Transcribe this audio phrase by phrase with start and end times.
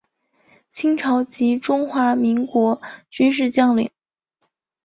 [0.67, 3.91] 清朝及中华民国军事将领。